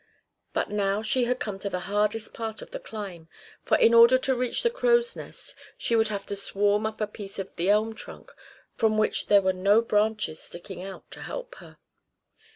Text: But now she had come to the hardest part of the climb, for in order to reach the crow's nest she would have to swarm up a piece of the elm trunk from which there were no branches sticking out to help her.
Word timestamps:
But 0.51 0.71
now 0.71 1.03
she 1.03 1.25
had 1.25 1.39
come 1.39 1.59
to 1.59 1.69
the 1.69 1.81
hardest 1.81 2.33
part 2.33 2.63
of 2.63 2.71
the 2.71 2.79
climb, 2.79 3.29
for 3.63 3.77
in 3.77 3.93
order 3.93 4.17
to 4.17 4.35
reach 4.35 4.63
the 4.63 4.71
crow's 4.71 5.15
nest 5.15 5.53
she 5.77 5.95
would 5.95 6.07
have 6.07 6.25
to 6.25 6.35
swarm 6.35 6.87
up 6.87 6.99
a 7.01 7.05
piece 7.05 7.37
of 7.37 7.55
the 7.55 7.69
elm 7.69 7.93
trunk 7.93 8.31
from 8.73 8.97
which 8.97 9.27
there 9.27 9.43
were 9.43 9.53
no 9.53 9.79
branches 9.83 10.41
sticking 10.41 10.81
out 10.81 11.11
to 11.11 11.21
help 11.21 11.53
her. 11.59 11.77